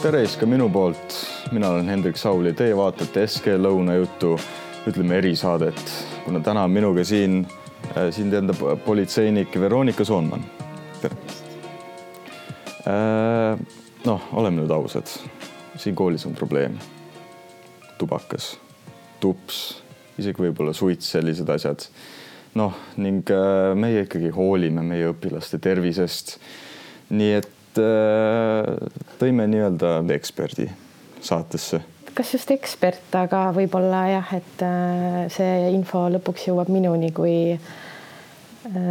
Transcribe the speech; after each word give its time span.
tere 0.00 0.22
siis 0.24 0.38
ka 0.40 0.46
minu 0.48 0.70
poolt, 0.72 1.14
mina 1.52 1.68
olen 1.74 1.88
Hendrik 1.90 2.16
Saul 2.16 2.46
ja 2.48 2.54
teie 2.56 2.72
vaatate 2.76 3.26
SK 3.28 3.58
Lõunajuttu, 3.60 4.30
ütleme 4.88 5.18
erisaadet, 5.20 5.82
kuna 6.24 6.40
täna 6.44 6.62
on 6.64 6.72
minuga 6.72 7.04
siin, 7.04 7.42
siin 8.14 8.32
enda 8.38 8.54
politseinik 8.86 9.58
Veronika 9.60 10.04
Soonman. 10.08 10.46
tere. 11.02 11.18
noh, 14.06 14.24
oleme 14.32 14.62
nüüd 14.62 14.72
ausad, 14.72 15.12
siin 15.76 15.98
koolis 15.98 16.24
on 16.26 16.34
probleem. 16.38 16.80
tubakas, 17.98 18.54
tups, 19.20 19.82
isegi 20.16 20.48
võib-olla 20.48 20.72
suits, 20.72 21.12
sellised 21.12 21.48
asjad. 21.48 21.90
noh, 22.54 22.72
ning 22.96 23.36
meie 23.74 24.08
ikkagi 24.08 24.32
hoolime 24.32 24.82
meie 24.82 25.12
õpilaste 25.12 25.60
tervisest. 25.60 26.38
nii 27.10 27.32
et 27.42 27.56
tõime 29.20 29.46
nii-öelda 29.50 30.00
eksperdi 30.14 30.68
saatesse. 31.20 31.80
kas 32.14 32.32
just 32.34 32.50
ekspert, 32.50 33.14
aga 33.14 33.50
võib-olla 33.54 34.00
jah, 34.10 34.32
et 34.34 34.64
see 35.32 35.70
info 35.74 36.08
lõpuks 36.10 36.48
jõuab 36.48 36.72
minuni, 36.72 37.12
kui 37.14 37.54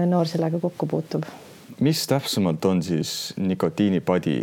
noor 0.08 0.28
sellega 0.28 0.60
kokku 0.60 0.88
puutub. 0.88 1.28
mis 1.80 2.06
täpsemalt 2.08 2.66
on 2.66 2.82
siis 2.84 3.34
nikotiinipadi 3.38 4.40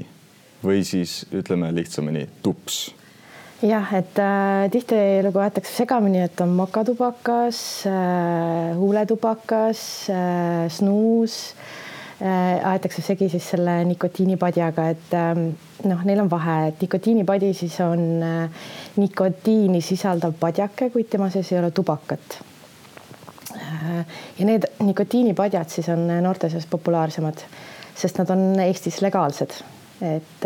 või 0.64 0.84
siis 0.84 1.24
ütleme 1.32 1.72
lihtsamini 1.74 2.26
tups? 2.42 2.94
jah, 3.62 3.88
et 3.96 4.18
äh, 4.20 4.68
tihtilugu 4.70 5.40
aetakse 5.40 5.72
segamini, 5.72 6.20
et 6.28 6.40
on 6.44 6.52
mokatubakas 6.58 7.58
äh,, 7.88 8.76
huuletubakas 8.76 9.82
äh,, 10.12 10.68
snuus 10.68 11.54
äh, 11.54 11.56
Äh, 11.60 11.85
aetakse 12.20 13.02
segi 13.04 13.28
siis 13.28 13.44
selle 13.50 13.76
nikotiinipadjaga, 13.84 14.88
et 14.94 15.14
ähm, 15.14 15.48
noh, 15.84 16.04
neil 16.08 16.22
on 16.22 16.30
vahe, 16.32 16.56
et 16.70 16.80
nikotiinipadi 16.80 17.52
siis 17.54 17.76
on 17.84 18.04
äh, 18.24 18.68
nikotiini 18.96 19.82
sisaldav 19.84 20.36
padjake, 20.40 20.88
kuid 20.94 21.10
tema 21.12 21.28
sees 21.30 21.52
ei 21.52 21.58
ole 21.60 21.70
tubakat. 21.76 22.38
Äh, 23.52 23.98
ja 24.38 24.48
need 24.48 24.64
nikotiinipadjad 24.80 25.72
siis 25.72 25.90
on 25.92 26.06
noorte 26.24 26.48
seas 26.52 26.68
populaarsemad, 26.70 27.44
sest 27.96 28.22
nad 28.22 28.32
on 28.32 28.48
Eestis 28.64 29.02
legaalsed. 29.04 29.62
et 30.04 30.44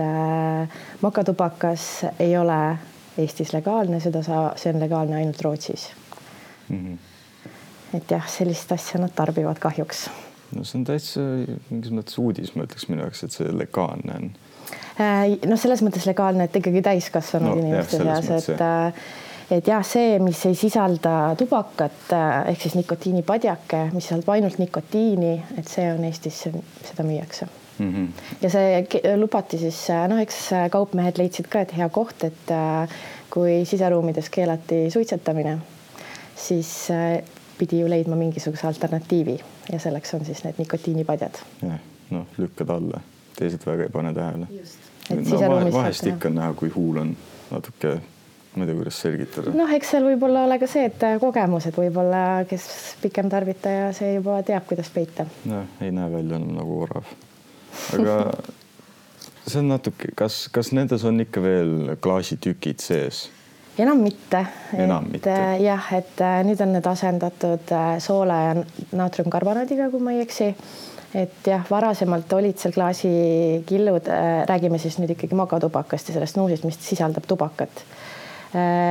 mokatubakas 1.02 2.04
ei 2.22 2.36
ole 2.38 2.78
Eestis 3.18 3.50
legaalne, 3.52 3.98
seda 4.00 4.22
saa, 4.22 4.52
see 4.56 4.70
on 4.70 4.78
legaalne 4.78 5.16
ainult 5.18 5.42
Rootsis 5.42 5.88
mm. 6.68 6.76
-hmm. 6.76 7.96
et 7.96 8.10
jah, 8.10 8.28
sellist 8.28 8.72
asja 8.72 9.00
nad 9.00 9.10
tarbivad 9.10 9.58
kahjuks 9.58 10.06
no 10.56 10.66
see 10.66 10.80
on 10.80 10.86
täitsa 10.88 11.24
mingis 11.70 11.94
mõttes 11.94 12.20
uudis, 12.20 12.54
ma 12.56 12.66
ütleks 12.66 12.88
minu 12.90 13.04
jaoks, 13.04 13.24
et 13.26 13.36
see 13.36 13.50
legaalne 13.54 14.16
on. 14.16 14.30
Äh, 15.00 15.38
noh, 15.48 15.58
selles 15.60 15.82
mõttes 15.86 16.06
legaalne, 16.08 16.46
et 16.46 16.56
ikkagi 16.60 16.82
täiskasvanud 16.84 17.54
no, 17.54 17.58
inimeste 17.62 18.00
seas, 18.02 18.30
et 18.50 18.64
äh, 18.64 19.04
et 19.50 19.66
jah, 19.66 19.82
see, 19.82 20.18
mis 20.22 20.38
ei 20.46 20.54
sisalda 20.54 21.32
tubakat 21.38 22.12
äh, 22.14 22.50
ehk 22.52 22.66
siis 22.66 22.76
nikotiinipadjake, 22.78 23.88
mis 23.94 24.06
sisaldab 24.06 24.36
ainult 24.36 24.60
nikotiini, 24.62 25.32
et 25.58 25.70
see 25.70 25.88
on 25.90 26.04
Eestis, 26.06 26.44
seda 26.44 27.06
müüakse 27.06 27.48
mm. 27.48 27.88
-hmm. 27.88 28.36
ja 28.44 28.50
see 28.52 29.16
lubati 29.18 29.58
siis 29.58 29.80
noh, 30.12 30.20
eks 30.22 30.38
kaupmehed 30.70 31.18
leidsid 31.18 31.50
ka, 31.50 31.64
et 31.66 31.74
hea 31.76 31.88
koht, 31.88 32.24
et 32.28 32.54
kui 33.30 33.64
siseruumides 33.66 34.30
keelati 34.30 34.84
suitsetamine, 34.90 35.58
siis 36.36 36.90
pidi 37.60 37.80
ju 37.80 37.88
leidma 37.90 38.16
mingisuguse 38.16 38.66
alternatiivi 38.66 39.36
ja 39.72 39.78
selleks 39.78 40.14
on 40.16 40.24
siis 40.24 40.44
need 40.44 40.60
nikotiinipadjad. 40.62 41.42
jah, 41.62 41.80
noh, 42.10 42.38
lükkad 42.38 42.72
alla, 42.76 43.00
teised 43.36 43.66
väga 43.66 43.88
ei 43.88 43.92
pane 43.92 44.14
tähele. 44.16 44.46
no 45.10 45.72
vahest 45.72 46.06
ikka 46.06 46.30
on 46.30 46.40
näha, 46.40 46.54
kui 46.56 46.72
huul 46.74 47.02
on 47.02 47.16
natuke, 47.50 47.96
ma 48.54 48.64
ei 48.64 48.70
tea, 48.70 48.78
kuidas 48.78 49.00
selgitada. 49.04 49.54
noh, 49.56 49.72
eks 49.76 49.92
seal 49.94 50.06
võib 50.08 50.24
olla 50.28 50.44
ole 50.48 50.58
ka 50.62 50.68
see, 50.70 50.86
et 50.90 51.04
kogemused 51.22 51.76
võib-olla, 51.76 52.22
kes 52.50 52.68
pikem 53.02 53.28
tarvitaja, 53.32 53.90
see 53.96 54.14
juba 54.16 54.40
teab, 54.46 54.64
kuidas 54.70 54.88
peita. 54.94 55.26
jah, 55.48 55.68
ei 55.84 55.92
näe 55.94 56.12
välja 56.12 56.40
nagu 56.40 56.80
orav. 56.86 57.12
aga 57.98 58.16
see 59.50 59.60
on 59.60 59.68
natuke, 59.74 60.14
kas, 60.16 60.46
kas 60.52 60.72
nendes 60.76 61.04
on 61.04 61.20
ikka 61.26 61.44
veel 61.44 61.76
klaasitükid 62.00 62.80
sees? 62.84 63.28
Enam 63.78 64.02
mitte. 64.02 64.44
et 65.14 65.26
äh, 65.26 65.62
jah, 65.62 65.90
et 65.96 66.20
äh, 66.20 66.40
nüüd 66.46 66.60
on 66.62 66.74
need 66.74 66.86
asendatud 66.86 67.72
äh, 67.74 67.96
soola 68.02 68.38
ja 68.42 68.54
naatriumkarbonaadiga, 68.96 69.90
kui 69.92 70.02
ma 70.02 70.14
ei 70.16 70.24
eksi. 70.24 70.50
et 71.14 71.46
jah, 71.46 71.64
varasemalt 71.70 72.32
olid 72.32 72.58
seal 72.58 72.74
klaasikillud, 72.74 74.10
räägime 74.46 74.78
siis 74.78 75.00
nüüd 75.02 75.10
ikkagi 75.16 75.38
mogatubakast 75.38 76.10
ja 76.10 76.16
sellest 76.16 76.36
snuusist, 76.36 76.66
mis 76.68 76.78
sisaldab 76.86 77.26
tubakat 77.26 77.84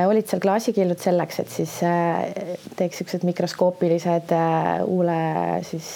olid 0.07 0.28
seal 0.28 0.40
klaasikillud 0.40 1.00
selleks, 1.00 1.40
et 1.41 1.50
siis 1.51 1.72
teeks 1.79 3.01
niisugused 3.01 3.25
mikroskoopilised 3.28 4.31
huule 4.85 5.17
siis 5.67 5.90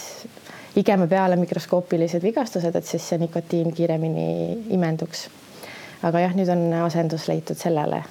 igeme 0.80 1.08
peale 1.08 1.38
mikroskoopilised 1.40 2.24
vigastused, 2.24 2.76
et 2.76 2.88
siis 2.88 3.06
see 3.08 3.22
nikotiin 3.24 3.72
kiiremini 3.76 4.28
imenduks. 4.76 5.30
aga 6.04 6.26
jah, 6.26 6.36
nüüd 6.36 6.52
on 6.52 6.68
asendus 6.84 7.30
leitud 7.32 7.60
sellele 7.60 8.04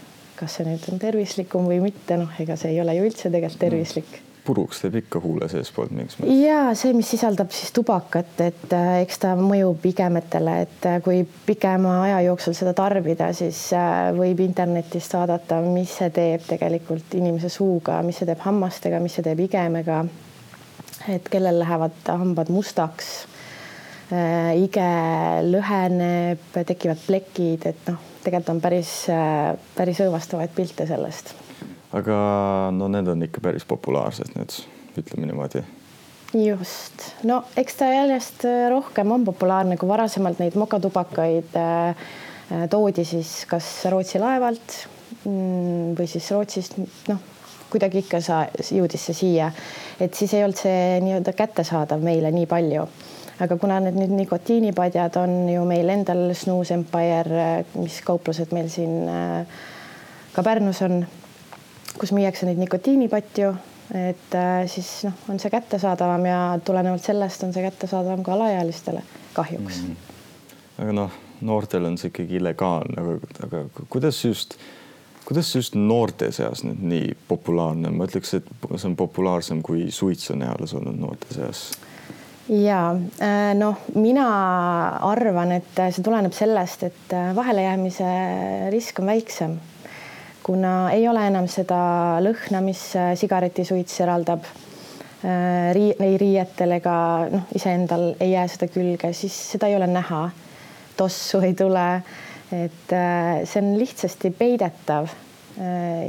kas 0.42 0.58
see 0.58 0.66
nüüd 0.66 0.90
on 0.90 1.00
tervislikum 1.02 1.70
või 1.70 1.78
mitte, 1.86 2.18
noh, 2.18 2.34
ega 2.42 2.58
see 2.58 2.74
ei 2.74 2.82
ole 2.82 2.98
ju 2.98 3.08
üldse 3.08 3.30
tegelikult 3.30 3.62
tervislik 3.62 4.20
puruks 4.44 4.80
teeb 4.82 4.96
ikka 5.02 5.20
huule 5.22 5.46
seestpoolt 5.50 5.92
mingis 5.94 6.16
mõttes. 6.18 6.38
ja 6.42 6.58
see, 6.78 6.92
mis 6.96 7.10
sisaldab 7.14 7.52
siis 7.54 7.72
tubakat, 7.74 8.34
et 8.42 8.74
äh, 8.74 8.90
eks 9.04 9.20
ta 9.22 9.34
mõjub 9.38 9.86
igemetele, 9.92 10.56
et 10.66 10.88
äh, 10.88 10.98
kui 11.04 11.22
pikema 11.46 12.00
aja 12.08 12.20
jooksul 12.26 12.56
seda 12.58 12.74
tarbida, 12.76 13.30
siis 13.36 13.64
äh, 13.76 14.10
võib 14.16 14.42
internetist 14.44 15.14
vaadata, 15.14 15.60
mis 15.64 15.94
see 16.00 16.10
teeb 16.14 16.46
tegelikult 16.48 17.14
inimese 17.18 17.52
suuga, 17.52 18.00
mis 18.06 18.18
see 18.20 18.30
teeb 18.30 18.42
hammastega, 18.42 19.02
mis 19.02 19.18
see 19.18 19.26
teeb 19.26 19.44
igemega. 19.46 20.04
et 21.10 21.26
kellel 21.30 21.58
lähevad 21.58 21.96
hambad 22.06 22.50
mustaks, 22.54 23.06
ige 24.54 24.90
lüheneb, 25.48 26.44
tekivad 26.54 27.00
plekid, 27.06 27.66
et 27.66 27.88
noh 27.88 28.11
tegelikult 28.22 28.54
on 28.54 28.62
päris, 28.62 28.90
päris 29.76 30.00
õõvastavaid 30.04 30.54
pilte 30.56 30.86
sellest. 30.88 31.34
aga 31.92 32.16
no 32.72 32.88
need 32.88 33.08
on 33.12 33.22
ikka 33.26 33.42
päris 33.44 33.66
populaarsed 33.68 34.34
nüüd, 34.36 34.58
ütleme 34.98 35.28
niimoodi. 35.28 35.64
just, 36.38 37.08
no 37.28 37.42
eks 37.56 37.80
ta 37.80 37.90
järjest 37.92 38.46
rohkem 38.72 39.12
on 39.12 39.24
populaarne, 39.28 39.76
kui 39.76 39.88
varasemalt 39.88 40.40
neid 40.40 40.56
mokatubakaid 40.58 41.58
äh, 41.60 42.06
toodi 42.70 43.04
siis 43.04 43.42
kas 43.50 43.68
Rootsi 43.90 44.20
laevalt 44.22 44.78
mm, 45.24 45.94
või 45.98 46.08
siis 46.10 46.30
Rootsist, 46.32 46.78
noh, 47.08 47.20
kuidagi 47.72 48.02
ikka 48.02 48.20
sa 48.20 48.42
jõudis 48.52 49.08
see 49.08 49.16
siia, 49.16 49.48
et 50.00 50.14
siis 50.14 50.34
ei 50.36 50.44
olnud 50.44 50.60
see 50.60 51.00
nii-öelda 51.04 51.32
kättesaadav 51.36 52.04
meile 52.04 52.32
nii 52.34 52.48
palju 52.50 52.86
aga 53.42 53.56
kuna 53.58 53.80
need 53.82 53.96
nüüd 53.98 54.12
nikotiinipadjad 54.14 55.16
on 55.22 55.32
ju 55.50 55.64
meil 55.66 55.90
endal 55.90 56.30
Snooze 56.38 56.76
Empire, 56.78 57.64
mis 57.74 57.98
kauplused 58.06 58.54
meil 58.54 58.70
siin 58.72 59.08
äh, 59.10 59.62
ka 60.32 60.44
Pärnus 60.46 60.82
on, 60.86 61.02
kus 61.98 62.14
müüakse 62.14 62.46
neid 62.48 62.60
nikotiinipatju, 62.62 63.50
et 63.98 64.36
äh, 64.38 64.52
siis 64.70 64.92
noh, 65.08 65.16
on 65.32 65.42
see 65.42 65.50
kättesaadavam 65.52 66.28
ja 66.28 66.38
tulenevalt 66.64 67.04
sellest 67.04 67.42
on 67.46 67.54
see 67.54 67.64
kättesaadavam 67.66 68.22
ka 68.24 68.36
alaealistele 68.36 69.02
kahjuks 69.34 69.82
mm. 69.82 69.88
-hmm. 69.88 70.84
aga 70.84 70.94
noh, 71.00 71.18
noortel 71.40 71.90
on 71.90 71.98
see 71.98 72.12
ikkagi 72.12 72.38
illegaalne, 72.38 73.18
aga, 73.44 73.66
kuidas 73.88 74.24
just 74.24 74.56
kuidas 75.24 75.54
just 75.54 75.74
noorte 75.74 76.32
seas 76.32 76.64
nüüd 76.66 76.80
nii 76.82 77.16
populaarne, 77.28 77.90
ma 77.90 78.06
ütleks, 78.08 78.34
et 78.38 78.48
see 78.76 78.88
on 78.88 78.96
populaarsem 78.96 79.62
kui 79.62 79.90
suits 79.90 80.30
on 80.30 80.42
eales 80.42 80.74
olnud 80.74 80.98
noorte 80.98 81.34
seas 81.34 81.72
ja 82.48 82.90
äh, 83.22 83.54
noh, 83.54 83.84
mina 83.94 84.26
arvan, 85.06 85.54
et 85.58 85.78
see 85.78 86.02
tuleneb 86.04 86.34
sellest, 86.34 86.86
et 86.88 87.14
äh, 87.14 87.30
vahelejäämise 87.36 88.08
risk 88.74 88.98
on 89.02 89.10
väiksem, 89.12 89.56
kuna 90.42 90.90
ei 90.94 91.06
ole 91.08 91.26
enam 91.28 91.46
seda 91.50 92.18
lõhna, 92.24 92.62
mis 92.64 92.84
äh, 92.98 93.12
sigaretisuits 93.18 94.00
eraldab 94.02 94.46
rii-, 95.22 95.94
ei 96.02 96.16
riietel 96.18 96.78
ega 96.80 96.94
noh, 97.30 97.44
iseendal 97.54 98.08
ei 98.18 98.32
jää 98.32 98.48
seda 98.50 98.66
külge, 98.74 99.12
siis 99.14 99.36
seda 99.52 99.70
ei 99.70 99.76
ole 99.78 99.86
näha. 99.86 100.24
tossu 100.96 101.38
ei 101.40 101.54
tule. 101.54 102.02
et 102.52 102.90
see 103.48 103.62
on 103.62 103.78
lihtsasti 103.78 104.30
peidetav. 104.30 105.06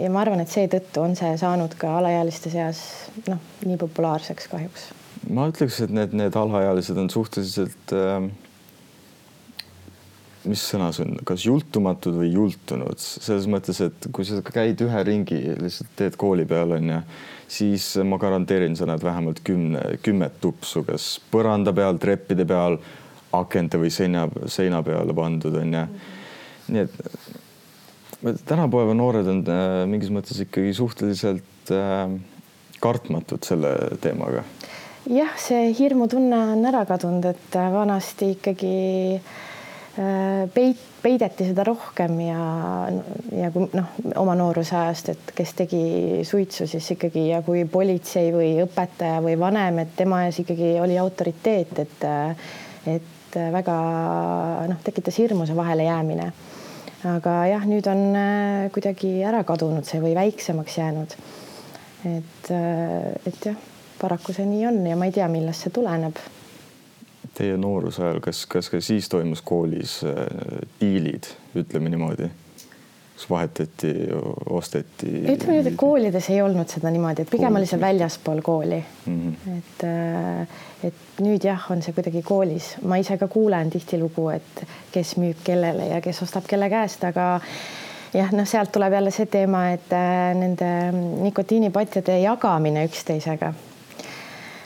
ja 0.02 0.10
ma 0.10 0.22
arvan, 0.22 0.42
et 0.42 0.50
seetõttu 0.50 1.06
on 1.06 1.16
see 1.16 1.38
saanud 1.38 1.78
ka 1.78 1.94
alaealiste 2.00 2.50
seas 2.50 2.81
noh, 3.30 3.38
nii 3.69 3.78
populaarseks 3.78 4.50
kahjuks 4.50 4.90
ma 5.30 5.48
ütleks, 5.52 5.80
et 5.86 5.94
need, 5.94 6.16
need 6.18 6.36
alaealised 6.36 6.98
on 7.00 7.10
suhteliselt 7.14 7.94
äh, 7.96 8.28
mis 10.50 10.64
sõna 10.68 10.90
see 10.96 11.06
on, 11.06 11.20
kas 11.28 11.46
jultumatud 11.46 12.18
või 12.20 12.31
jultunud, 12.34 13.00
selles 13.00 13.48
mõttes, 13.52 13.80
et 13.86 14.08
kui 14.16 14.25
sa 14.28 14.42
käid 14.46 14.81
ühe 14.84 15.04
ringi, 15.08 15.40
lihtsalt 15.60 15.94
teed 16.00 16.18
kooli 16.20 16.46
peal 16.50 16.75
onju, 16.75 17.00
siis 17.52 17.94
ma 18.08 18.20
garanteerin, 18.22 18.75
sa 18.75 18.88
näed 18.90 19.04
vähemalt 19.06 19.40
kümne, 19.48 19.84
kümmet 20.04 20.40
tupsu, 20.44 20.84
kas 20.88 21.16
põranda 21.31 21.74
peal, 21.76 22.00
treppide 22.02 22.48
peal, 22.50 22.80
akente 23.34 23.80
või 23.81 23.94
seina, 23.94 24.28
seina 24.52 24.84
peale 24.86 25.16
pandud 25.18 25.56
onju. 25.62 25.86
nii 26.74 26.84
et 26.84 27.00
tänapäeva 28.48 28.94
noored 28.96 29.28
on 29.28 29.42
äh, 29.52 29.84
mingis 29.90 30.12
mõttes 30.14 30.38
ikkagi 30.44 30.76
suhteliselt 30.76 31.72
äh, 31.76 32.14
kartmatud 32.84 33.44
selle 33.48 33.74
teemaga. 34.04 34.44
Jah, 35.10 35.34
see 35.40 35.72
hirmutunne 35.78 36.40
on 36.54 36.66
ära 36.70 36.84
kadunud, 36.90 37.26
et 37.32 37.58
vanasti 37.74 38.34
ikkagi 38.38 38.76
äh, 39.18 40.44
peit, 40.54 40.82
peideti 41.04 41.50
seda 41.50 41.66
rohkem 41.68 42.20
ja, 42.24 42.46
ja 43.36 43.52
kui 43.52 43.68
noh, 43.76 43.92
oma 44.22 44.38
nooruse 44.40 44.78
ajast, 44.80 45.12
et 45.14 45.34
kes 45.36 45.54
tegi 45.64 45.84
suitsu, 46.28 46.68
siis 46.70 46.88
ikkagi 46.96 47.28
ja 47.34 47.42
kui 47.46 47.66
politsei 47.70 48.32
või 48.36 48.56
õpetaja 48.64 49.20
või 49.26 49.36
vanem, 49.40 49.84
et 49.84 49.96
tema 50.00 50.24
ees 50.28 50.40
ikkagi 50.46 50.78
oli 50.84 51.00
autoriteet, 51.02 51.84
et 51.86 52.10
et 52.94 53.12
väga 53.34 53.76
noh, 54.70 54.82
tekitas 54.86 55.16
hirmu 55.18 55.48
see 55.50 55.56
vahelejäämine 55.58 56.28
aga 57.08 57.34
jah, 57.52 57.64
nüüd 57.68 57.88
on 57.92 58.02
äh, 58.16 58.72
kuidagi 58.74 59.18
ära 59.28 59.44
kadunud 59.48 59.88
see 59.88 60.00
või 60.04 60.14
väiksemaks 60.16 60.78
jäänud. 60.80 61.16
et, 62.08 62.50
äh, 62.52 63.12
et 63.28 63.46
jah, 63.50 63.60
paraku 64.04 64.36
see 64.36 64.46
nii 64.50 64.68
on 64.68 64.80
ja 64.88 65.00
ma 65.00 65.10
ei 65.10 65.16
tea, 65.16 65.28
millest 65.32 65.68
see 65.68 65.74
tuleneb. 65.76 66.22
Teie 67.34 67.58
nooruse 67.58 68.04
ajal, 68.04 68.22
kas, 68.22 68.44
kas 68.46 68.70
ka 68.70 68.82
siis 68.84 69.08
toimus 69.10 69.42
koolis 69.42 70.02
äh, 70.06 70.24
diilid, 70.82 71.32
ütleme 71.58 71.90
niimoodi? 71.94 72.30
kas 73.14 73.30
vahetati, 73.30 73.94
osteti? 74.50 75.08
ütleme 75.32 75.60
nüüd, 75.60 75.70
et 75.70 75.78
koolides 75.80 76.30
ei 76.34 76.42
olnud 76.42 76.70
seda 76.72 76.92
niimoodi, 76.94 77.24
et 77.24 77.32
pigem 77.32 77.60
oli 77.60 77.70
see 77.70 77.80
väljaspool 77.82 78.42
kooli 78.46 78.80
mm. 78.82 79.20
-hmm. 79.22 79.58
et, 79.58 79.86
äh, 79.88 80.88
et 80.90 81.22
nüüd 81.22 81.46
jah, 81.46 81.70
on 81.72 81.82
see 81.86 81.94
kuidagi 81.94 82.24
koolis, 82.26 82.74
ma 82.82 82.98
ise 82.98 83.18
ka 83.18 83.28
kuulen 83.28 83.70
tihtilugu, 83.70 84.30
et 84.34 84.66
kes 84.92 85.16
müüb 85.22 85.44
kellele 85.44 85.88
ja 85.94 86.02
kes 86.02 86.22
ostab 86.26 86.50
kelle 86.50 86.70
käest, 86.70 87.04
aga 87.04 87.28
jah, 88.14 88.34
noh, 88.34 88.48
sealt 88.48 88.72
tuleb 88.72 88.94
jälle 88.94 89.12
see 89.12 89.26
teema, 89.26 89.68
et 89.74 89.94
äh, 89.94 90.34
nende 90.38 90.72
nikotiinipatjade 91.24 92.20
jagamine 92.20 92.86
üksteisega. 92.90 93.54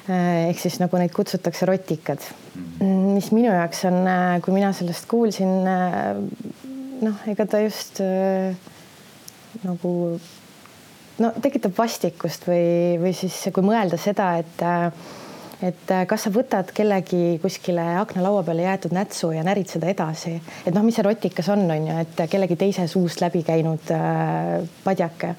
Äh, 0.07 0.47
ehk 0.49 0.61
siis 0.63 0.79
nagu 0.79 0.99
neid 1.01 1.11
kutsutakse 1.11 1.67
rotikad, 1.67 2.23
mis 2.79 3.27
minu 3.35 3.51
jaoks 3.51 3.83
on, 3.89 3.97
kui 4.45 4.55
mina 4.55 4.69
sellest 4.75 5.07
kuulsin 5.11 5.67
noh, 7.03 7.21
ega 7.29 7.45
ta 7.49 7.59
just 7.61 7.99
äh, 8.03 8.55
nagu 9.65 9.93
no 11.21 11.31
tekitab 11.43 11.75
vastikust 11.77 12.47
või, 12.49 12.97
või 13.01 13.13
siis 13.17 13.39
kui 13.53 13.65
mõelda 13.65 13.99
seda, 14.01 14.35
et 14.41 14.65
äh, 14.65 14.91
et 15.57 15.89
äh, 15.89 16.03
kas 16.09 16.27
sa 16.27 16.31
võtad 16.33 16.69
kellegi 16.75 17.39
kuskile 17.41 17.83
aknalaua 17.97 18.43
peale 18.45 18.67
jäetud 18.67 18.93
nätsu 18.93 19.31
ja 19.33 19.45
närid 19.45 19.71
seda 19.71 19.89
edasi, 19.89 20.35
et 20.37 20.73
noh, 20.75 20.85
mis 20.85 20.97
see 20.97 21.05
rotikas 21.07 21.49
on, 21.53 21.65
on 21.65 21.87
ju, 21.89 21.95
et 22.03 22.25
kellegi 22.29 22.59
teise 22.59 22.85
suust 22.91 23.23
läbi 23.23 23.41
käinud 23.47 23.93
äh, 23.93 24.59
padjake. 24.85 25.33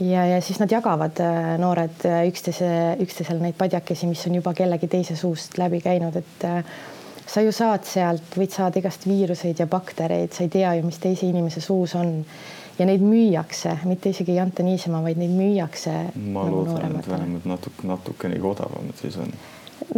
Ja, 0.00 0.26
ja 0.26 0.40
siis 0.40 0.60
nad 0.60 0.70
jagavad 0.72 1.18
äh, 1.22 1.56
noored 1.60 2.04
äh, 2.06 2.20
üksteise, 2.28 2.68
üksteisele 3.02 3.42
neid 3.42 3.58
padjakesi, 3.58 4.08
mis 4.10 4.24
on 4.28 4.38
juba 4.38 4.54
kellegi 4.56 4.88
teise 4.90 5.16
suust 5.18 5.58
läbi 5.58 5.80
käinud, 5.84 6.16
et 6.20 6.46
äh, 6.46 6.62
sa 7.28 7.42
ju 7.44 7.52
saad 7.54 7.86
sealt, 7.88 8.38
võid 8.38 8.54
saada 8.54 8.80
igast 8.80 9.06
viiruseid 9.08 9.60
ja 9.60 9.66
baktereid, 9.70 10.32
sa 10.34 10.46
ei 10.46 10.52
tea 10.52 10.76
ju, 10.78 10.86
mis 10.86 11.00
teise 11.02 11.28
inimese 11.28 11.62
suus 11.64 11.96
on 11.98 12.20
ja 12.78 12.86
neid 12.86 13.02
müüakse, 13.02 13.74
mitte 13.90 14.12
isegi 14.14 14.36
ei 14.36 14.42
anta 14.42 14.64
niisama, 14.66 15.02
vaid 15.04 15.18
neid 15.20 15.34
müüakse. 15.34 15.94
ma 16.16 16.46
nagu 16.46 16.64
loodan, 16.64 16.98
et 17.00 17.08
vähemalt 17.10 17.48
natuke, 17.50 17.86
natukenegi 17.90 18.52
odavamad 18.54 19.02
siis 19.02 19.18
on. 19.18 19.34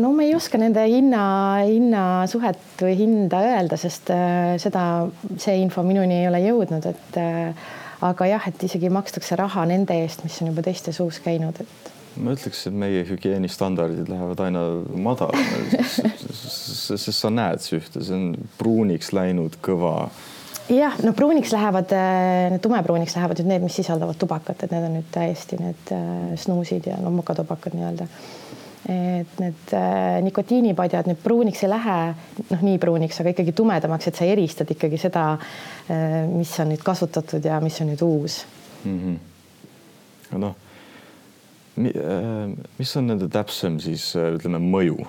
no 0.00 0.14
ma 0.16 0.24
ei 0.24 0.34
oska 0.34 0.58
nende 0.58 0.86
hinna, 0.88 1.26
hinnasuhet 1.68 2.80
või 2.80 2.96
hinda 3.02 3.44
öelda, 3.52 3.76
sest 3.80 4.10
seda, 4.64 4.86
see 5.36 5.60
info 5.60 5.84
minuni 5.84 6.22
ei 6.22 6.32
ole 6.32 6.40
jõudnud, 6.46 6.88
et 6.88 7.20
äh, 7.20 7.70
aga 8.00 8.26
jah, 8.30 8.48
et 8.48 8.62
isegi 8.66 8.90
makstakse 8.92 9.36
raha 9.38 9.64
nende 9.68 9.96
eest, 10.02 10.24
mis 10.24 10.40
on 10.42 10.52
juba 10.52 10.64
teiste 10.66 10.92
suus 10.96 11.20
käinud, 11.24 11.60
et 11.60 11.90
ma 12.18 12.34
ütleks, 12.34 12.64
et 12.66 12.74
meie 12.76 13.04
hügieenistandardid 13.06 14.10
lähevad 14.10 14.42
aina 14.46 14.64
madalamale, 14.98 15.84
sest 16.96 17.12
sa 17.14 17.30
näed 17.32 17.62
sühte, 17.64 18.02
see 18.02 18.16
on 18.16 18.50
pruuniks 18.58 19.12
läinud 19.16 19.60
kõva. 19.64 20.10
jah, 20.72 20.98
no 21.04 21.14
pruuniks 21.16 21.54
lähevad, 21.54 21.94
äh, 21.94 22.48
need 22.54 22.64
tumepruuniks 22.64 23.16
lähevad 23.18 23.42
nüüd 23.42 23.52
need, 23.54 23.66
mis 23.68 23.78
sisaldavad 23.80 24.18
tubakat, 24.20 24.64
et 24.64 24.74
need 24.74 24.88
on 24.88 24.96
nüüd 24.98 25.10
täiesti 25.14 25.60
need 25.60 25.94
äh, 25.94 26.34
snuusid 26.40 26.90
ja 26.90 26.98
no 27.02 27.12
mokatubakad 27.14 27.76
nii-öelda. 27.78 28.08
Et 28.90 29.42
need 29.42 29.74
äh, 29.76 30.20
nikotiinipadjad 30.26 31.10
nüüd 31.10 31.20
pruuniks 31.22 31.64
ei 31.66 31.70
lähe, 31.70 31.98
noh, 32.50 32.64
nii 32.68 32.78
pruuniks, 32.82 33.20
aga 33.22 33.34
ikkagi 33.34 33.54
tumedamaks, 33.56 34.10
et 34.10 34.18
sa 34.18 34.26
eristad 34.26 34.70
ikkagi 34.74 34.98
seda, 34.98 35.26
mis 36.30 36.52
on 36.62 36.72
nüüd 36.72 36.82
kasutatud 36.86 37.44
ja 37.46 37.60
mis 37.62 37.78
on 37.82 37.92
nüüd 37.92 38.02
uus 38.06 38.42
mm. 38.84 38.98
-hmm. 38.98 40.42
noh 40.42 40.58
Äh, 41.88 42.50
mis 42.78 42.96
on 42.96 43.06
nende 43.06 43.28
täpsem 43.30 43.78
siis 43.80 44.10
äh, 44.18 44.34
ütleme 44.36 44.58
mõju? 44.60 45.06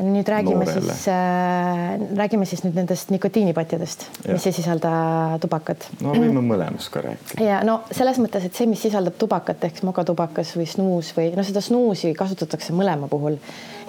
Nüüd 0.00 0.28
räägime 0.28 0.64
Noorele. 0.64 0.94
siis 0.94 1.08
äh,, 1.08 2.00
räägime 2.16 2.46
siis 2.48 2.62
nüüd 2.64 2.76
nendest 2.76 3.10
nikotiinipatjadest, 3.12 4.06
mis 4.28 4.46
ei 4.48 4.54
sisalda 4.56 4.92
tubakat. 5.42 5.88
no 6.00 6.14
võime 6.16 6.44
mõlemast 6.44 6.92
ka 6.94 7.04
rääkida. 7.06 7.44
ja 7.44 7.60
no 7.66 7.80
selles 7.90 8.20
mõttes, 8.22 8.46
et 8.48 8.56
see, 8.56 8.68
mis 8.70 8.82
sisaldab 8.82 9.18
tubakat 9.20 9.64
ehk 9.68 9.82
mokatubakas 9.86 10.54
või 10.58 10.68
snuus 10.70 11.12
või 11.16 11.30
noh, 11.36 11.46
seda 11.46 11.64
snuusi 11.64 12.14
kasutatakse 12.18 12.76
mõlema 12.76 13.10
puhul 13.12 13.36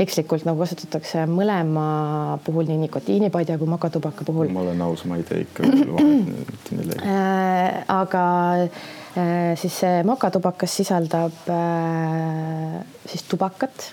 ekslikult 0.03 0.47
nagu 0.47 0.59
kasutatakse 0.63 1.27
mõlema 1.29 2.39
puhul 2.43 2.67
nii 2.71 2.81
nikotiinipadja 2.87 3.59
kui 3.61 3.69
mokatubaka 3.69 4.25
puhul. 4.27 4.51
ma 4.53 4.65
olen 4.65 4.81
aus, 4.81 5.05
ma 5.09 5.21
ei 5.21 5.27
tee 5.27 5.45
ikka 5.45 5.69
vahet 5.69 6.73
millegi 6.73 7.07
äh,. 7.07 7.83
aga 8.01 8.25
Äh, 9.13 9.53
siis 9.61 9.75
see 9.77 9.99
mokatubakas 10.09 10.73
sisaldab 10.73 11.49
äh, 11.53 12.79
siis 13.05 13.21
tubakat 13.29 13.91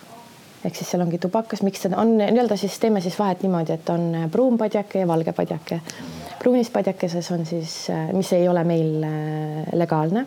ehk 0.65 0.77
siis 0.77 0.93
seal 0.93 1.05
ongi 1.05 1.19
tubakas, 1.23 1.65
miks 1.67 1.87
seda 1.87 1.99
on 2.03 2.17
nii-öelda 2.21 2.57
siis 2.61 2.79
teeme 2.83 3.01
siis 3.01 3.19
vahet 3.19 3.43
niimoodi, 3.45 3.79
et 3.79 3.93
on 3.93 4.29
pruun 4.33 4.59
padjake 4.61 5.05
ja 5.05 5.09
valge 5.09 5.33
padjake. 5.33 5.81
pruunis 6.39 6.71
padjakeses 6.71 7.31
on 7.37 7.47
siis, 7.47 7.91
äh, 7.91 8.13
mis 8.13 8.33
ei 8.33 8.49
ole 8.49 8.65
meil 8.65 9.05
legaalne, 9.73 10.27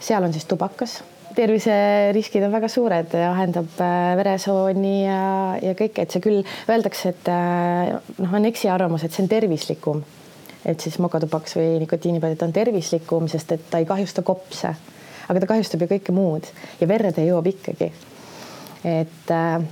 seal 0.00 0.24
on 0.24 0.32
siis 0.32 0.44
tubakas, 0.44 1.00
terviseriskid 1.34 2.44
on 2.44 2.52
väga 2.52 2.68
suured, 2.68 3.14
ahendab 3.14 3.82
veresooni 4.18 4.94
ja, 5.04 5.20
ja 5.62 5.74
kõike, 5.78 6.04
et 6.04 6.14
see 6.14 6.22
küll 6.24 6.40
öeldakse, 6.70 7.14
et 7.14 7.30
noh, 8.18 8.34
on 8.36 8.48
eksiarvamus, 8.50 9.04
et 9.04 9.14
see 9.14 9.24
on 9.24 9.30
tervislikum. 9.30 10.02
Et 10.66 10.80
siis 10.82 10.98
mokatubaks 11.00 11.56
või 11.56 11.78
nikotiinipadjad 11.80 12.42
on 12.44 12.52
tervislikum, 12.52 13.28
sest 13.32 13.54
et 13.56 13.62
ta 13.72 13.80
ei 13.80 13.88
kahjusta 13.88 14.24
kopse, 14.26 14.74
aga 15.30 15.40
ta 15.40 15.48
kahjustab 15.54 15.86
ju 15.86 15.88
kõike 15.94 16.12
muud. 16.12 16.48
Ja 16.82 16.88
verd 16.90 17.16
jõuab 17.16 17.48
ikkagi. 17.48 17.88
Et 18.84 19.30
äh, 19.34 19.62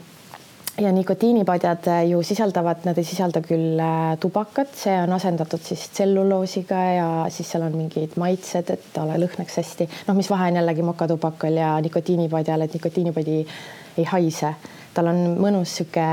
ja 0.78 0.92
nikotiinipadjad 0.94 1.88
ju 2.10 2.22
sisaldavad, 2.22 2.84
nad 2.86 2.98
ei 2.98 3.06
sisalda 3.08 3.42
küll 3.44 3.80
äh, 3.82 4.12
tubakat, 4.20 4.74
see 4.76 4.94
on 5.02 5.14
asendatud 5.16 5.64
siis 5.64 5.88
tselluloosiga 5.94 6.82
ja 6.98 7.08
siis 7.34 7.50
seal 7.54 7.66
on 7.66 7.76
mingid 7.78 8.18
maitsed, 8.20 8.74
et 8.74 8.92
ta 8.94 9.06
lõhnaks 9.08 9.60
hästi. 9.62 9.88
noh, 10.08 10.18
mis 10.18 10.30
vahe 10.30 10.52
on 10.52 10.60
jällegi 10.60 10.86
mokatubakal 10.86 11.60
ja 11.62 11.72
nikotiinipadjal, 11.84 12.66
et 12.66 12.78
nikotiinipadi 12.78 13.40
ei 13.98 14.06
haise, 14.12 14.54
tal 14.94 15.10
on 15.10 15.24
mõnus 15.40 15.80
sihuke 15.80 16.06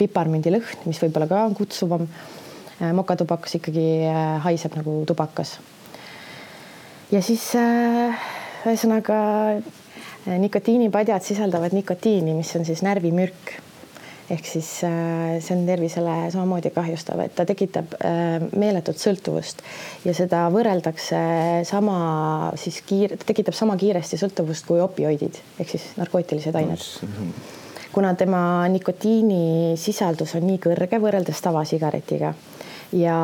piparmündi 0.00 0.50
lõhn, 0.54 0.84
mis 0.90 1.00
võib-olla 1.04 1.30
ka 1.30 1.46
on 1.46 1.56
kutsuvam 1.58 2.08
Äh, 2.78 2.92
mokatubakas 2.94 3.56
ikkagi 3.58 4.06
äh, 4.06 4.38
haiseb 4.44 4.76
nagu 4.78 5.02
tubakas. 5.06 5.56
ja 7.10 7.18
siis 7.22 7.42
äh, 7.58 8.14
ühesõnaga 8.62 9.16
nikotiinipadjad 10.26 11.22
sisaldavad 11.22 11.72
nikotiini, 11.76 12.34
mis 12.34 12.54
on 12.56 12.64
siis 12.68 12.82
närvimürk 12.86 13.58
ehk 14.30 14.44
siis 14.44 14.66
see 14.80 15.54
on 15.54 15.62
tervisele 15.66 16.14
samamoodi 16.32 16.70
kahjustav, 16.74 17.22
et 17.24 17.34
ta 17.36 17.46
tekitab 17.48 17.94
meeletut 18.60 19.00
sõltuvust 19.00 19.62
ja 20.04 20.14
seda 20.16 20.44
võrreldakse 20.52 21.20
sama 21.68 21.98
siis 22.60 22.82
kiire, 22.88 23.16
ta 23.16 23.30
tekitab 23.30 23.56
sama 23.56 23.78
kiiresti 23.80 24.20
sõltuvust 24.20 24.68
kui 24.68 24.82
opioidid 24.84 25.40
ehk 25.58 25.72
siis 25.72 25.86
narkootilised 25.96 26.60
ained. 26.60 26.84
kuna 27.92 28.12
tema 28.14 28.42
nikotiinisisaldus 28.68 30.36
on 30.36 30.46
nii 30.46 30.60
kõrge 30.68 31.00
võrreldes 31.00 31.40
tavasigaretiga 31.42 32.34
ja 32.92 33.18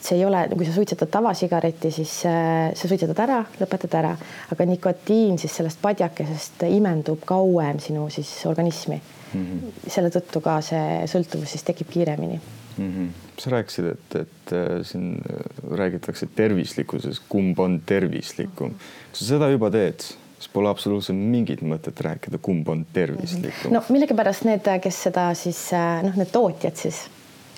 see 0.00 0.18
ei 0.18 0.24
ole, 0.24 0.44
kui 0.54 0.66
sa 0.66 0.74
suitsetad 0.74 1.10
tavasigaretti, 1.12 1.90
siis 1.94 2.14
äh, 2.28 2.70
sa 2.76 2.88
suitsetad 2.88 3.18
ära, 3.24 3.40
lõpetad 3.60 3.96
ära, 4.00 4.12
aga 4.52 4.66
nikotiin 4.68 5.38
siis 5.40 5.56
sellest 5.60 5.80
padjakesest 5.82 6.64
imendub 6.70 7.24
kauem 7.28 7.80
sinu 7.82 8.08
siis 8.12 8.30
organismi 8.48 8.96
mm. 9.00 9.44
-hmm. 9.44 9.90
selle 9.90 10.12
tõttu 10.14 10.42
ka 10.44 10.60
see 10.64 11.04
sõltuvus 11.10 11.52
siis 11.54 11.66
tekib 11.66 11.92
kiiremini 11.92 12.40
mm. 12.40 12.88
-hmm. 12.88 13.28
sa 13.38 13.50
rääkisid, 13.56 13.90
et, 13.92 14.16
et 14.22 14.56
äh, 14.56 14.80
siin 14.86 15.12
äh, 15.20 15.76
räägitakse 15.76 16.28
tervislikkusest, 16.36 17.22
kumb 17.28 17.58
on 17.58 17.80
tervislikum. 17.86 18.70
kui 18.70 19.22
sa 19.22 19.24
seda 19.24 19.50
juba 19.50 19.70
teed, 19.70 20.00
siis 20.38 20.48
pole 20.52 20.68
absoluutselt 20.68 21.18
mingit 21.18 21.60
mõtet 21.62 22.00
rääkida, 22.00 22.38
kumb 22.38 22.68
on 22.68 22.86
tervislikum. 22.92 23.72
no 23.72 23.84
millegipärast 23.88 24.44
need, 24.44 24.76
kes 24.82 25.02
seda 25.02 25.34
siis 25.34 25.68
noh, 26.02 26.16
need 26.16 26.32
tootjad 26.32 26.76
siis 26.76 27.08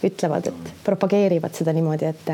ütlevad, 0.05 0.49
et 0.51 0.73
propageerivad 0.85 1.55
seda 1.55 1.75
niimoodi, 1.77 2.11
et 2.11 2.33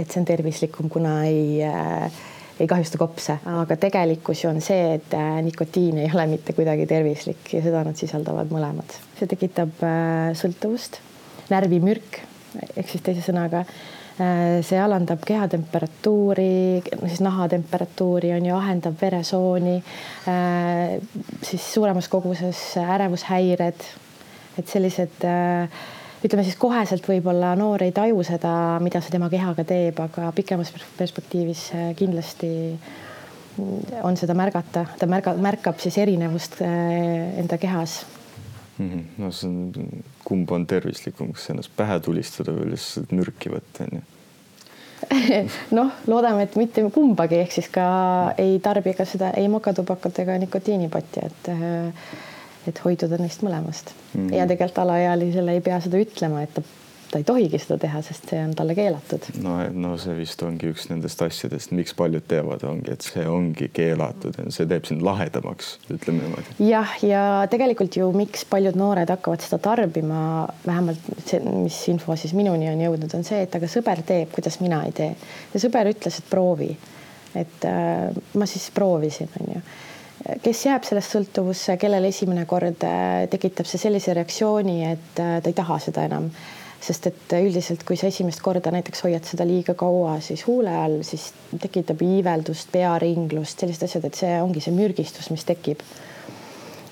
et 0.00 0.08
see 0.08 0.20
on 0.20 0.24
tervislikum, 0.24 0.88
kuna 0.88 1.16
ei 1.28 1.58
äh, 1.66 2.20
ei 2.60 2.68
kahjusta 2.68 2.98
kopse, 3.00 3.38
aga 3.48 3.76
tegelikkus 3.80 4.44
ju 4.44 4.50
on 4.50 4.60
see, 4.64 4.96
et 4.98 5.14
äh, 5.16 5.38
nikotiin 5.44 6.02
ei 6.02 6.10
ole 6.14 6.26
mitte 6.34 6.52
kuidagi 6.56 6.86
tervislik 6.86 7.54
ja 7.54 7.62
seda 7.64 7.84
nad 7.86 7.96
sisaldavad 7.96 8.52
mõlemad. 8.52 8.98
see 9.18 9.28
tekitab 9.30 9.80
äh, 9.86 10.32
sõltuvust, 10.36 11.00
närvimürk 11.50 12.20
ehk 12.76 12.90
siis 12.90 13.04
teise 13.06 13.24
sõnaga 13.24 13.62
äh, 13.64 14.60
see 14.66 14.80
alandab 14.80 15.24
kehatemperatuuri, 15.24 16.82
siis 17.06 17.22
nahatemperatuuri 17.24 18.34
on 18.36 18.50
ju, 18.50 18.58
ahendab 18.58 19.00
veresooni, 19.00 19.78
siis 21.48 21.70
suuremas 21.72 22.10
koguses 22.12 22.60
ärevushäired, 22.82 23.88
et 24.60 24.68
sellised 24.68 25.24
ütleme 26.24 26.44
siis 26.44 26.58
koheselt 26.60 27.06
võib-olla 27.08 27.54
noor 27.58 27.82
ei 27.84 27.92
taju 27.96 28.22
seda, 28.26 28.52
mida 28.84 29.00
see 29.00 29.14
tema 29.14 29.30
kehaga 29.32 29.64
teeb, 29.64 30.00
aga 30.04 30.30
pikemas 30.36 30.72
perspektiivis 30.98 31.66
äh, 31.76 31.90
kindlasti 31.98 32.50
on 34.06 34.16
seda 34.16 34.36
märgata, 34.38 34.86
ta 34.98 35.08
märga, 35.10 35.34
märkab 35.40 35.80
siis 35.82 35.98
erinevust 36.00 36.60
äh, 36.64 37.40
enda 37.40 37.58
kehas 37.58 38.04
mm. 38.78 38.88
-hmm. 38.90 39.04
no 39.18 39.32
see 39.32 39.50
on, 39.50 40.04
kumb 40.24 40.50
on 40.52 40.66
tervislikum, 40.66 41.32
kas 41.32 41.50
ennast 41.50 41.76
pähe 41.76 42.00
tulistada 42.00 42.54
või 42.56 42.72
lihtsalt 42.74 43.12
mürki 43.12 43.52
võtta, 43.52 43.88
onju 43.88 44.02
noh, 45.78 45.92
loodame, 46.06 46.44
et 46.44 46.56
mitte 46.60 46.84
kumbagi, 46.94 47.40
ehk 47.40 47.52
siis 47.52 47.68
ka 47.72 47.84
ei 48.38 48.58
tarbi 48.62 48.92
ka 48.94 49.06
seda 49.08 49.30
ei 49.36 49.48
mokatubakat 49.48 50.18
ega 50.24 50.36
nikotiinipatti, 50.38 51.24
et 51.24 51.48
äh, 51.48 52.10
et 52.68 52.84
hoiduda 52.84 53.20
neist 53.20 53.44
mõlemast 53.46 53.94
mm. 53.94 54.20
-hmm. 54.20 54.36
ja 54.36 54.46
tegelikult 54.46 54.84
alaealisele 54.84 55.56
ei 55.56 55.64
pea 55.64 55.80
seda 55.80 56.00
ütlema, 56.00 56.42
et 56.44 56.52
ta, 56.54 56.62
ta 57.10 57.18
ei 57.18 57.24
tohigi 57.24 57.58
seda 57.58 57.78
teha, 57.80 58.02
sest 58.04 58.28
see 58.30 58.40
on 58.44 58.52
talle 58.56 58.74
keelatud. 58.76 59.30
no, 59.42 59.56
no 59.72 59.94
see 60.02 60.16
vist 60.18 60.42
ongi 60.46 60.68
üks 60.74 60.88
nendest 60.90 61.22
asjadest, 61.24 61.72
miks 61.76 61.94
paljud 61.96 62.26
teevad, 62.28 62.64
ongi, 62.68 62.92
et 62.92 63.06
see 63.06 63.24
ongi 63.28 63.70
keelatud, 63.72 64.36
see 64.52 64.68
teeb 64.70 64.86
sind 64.90 65.04
lahedamaks, 65.06 65.72
ütleme 65.88 66.26
niimoodi. 66.26 66.56
jah, 66.68 66.94
ja 67.06 67.24
tegelikult 67.50 67.96
ju 67.96 68.12
miks 68.16 68.44
paljud 68.50 68.78
noored 68.78 69.10
hakkavad 69.16 69.44
seda 69.46 69.60
tarbima, 69.70 70.22
vähemalt 70.66 71.12
see, 71.24 71.40
mis 71.48 71.82
info 71.92 72.16
siis 72.16 72.36
minuni 72.36 72.70
on 72.72 72.86
jõudnud, 72.86 73.16
on 73.16 73.26
see, 73.26 73.42
et 73.46 73.60
aga 73.60 73.70
sõber 73.70 74.04
teeb, 74.06 74.32
kuidas 74.36 74.60
mina 74.60 74.84
ei 74.88 74.96
tee. 74.96 75.14
ja 75.54 75.66
sõber 75.68 75.94
ütles, 75.94 76.20
et 76.20 76.30
proovi. 76.30 76.74
et 77.34 77.64
äh, 77.64 78.10
ma 78.34 78.46
siis 78.46 78.70
proovisin, 78.74 79.30
onju 79.40 79.62
kes 80.44 80.64
jääb 80.66 80.84
sellest 80.86 81.14
sõltuvusse, 81.14 81.76
kellel 81.80 82.08
esimene 82.10 82.46
kord 82.48 82.84
äh, 82.86 83.26
tekitab 83.32 83.68
see 83.68 83.80
sellise 83.80 84.14
reaktsiooni, 84.16 84.80
et 84.90 85.22
äh, 85.22 85.38
ta 85.40 85.50
ei 85.50 85.56
taha 85.56 85.78
seda 85.82 86.04
enam, 86.08 86.28
sest 86.80 87.10
et 87.10 87.34
üldiselt, 87.40 87.84
kui 87.88 87.98
sa 88.00 88.08
esimest 88.08 88.42
korda 88.44 88.72
näiteks 88.72 89.04
hoiad 89.04 89.26
seda 89.28 89.46
liiga 89.48 89.74
kaua, 89.78 90.18
siis 90.24 90.44
huule 90.48 90.74
all, 90.76 91.00
siis 91.06 91.30
tekitab 91.60 92.02
iiveldust, 92.04 92.70
pearinglust, 92.72 93.64
sellised 93.64 93.88
asjad, 93.88 94.06
et 94.08 94.20
see 94.20 94.36
ongi 94.42 94.64
see 94.64 94.76
mürgistus, 94.76 95.30
mis 95.32 95.44
tekib. 95.48 95.84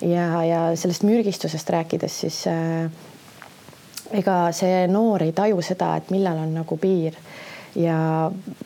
ja, 0.00 0.26
ja 0.44 0.64
sellest 0.78 1.04
mürgistusest 1.04 1.70
rääkides, 1.74 2.20
siis 2.24 2.42
äh, 2.48 2.88
ega 4.16 4.40
see 4.56 4.86
noor 4.88 5.26
ei 5.26 5.34
taju 5.36 5.60
seda, 5.64 5.96
et 6.00 6.12
millal 6.14 6.40
on 6.46 6.54
nagu 6.62 6.80
piir 6.80 7.16
ja 7.76 7.98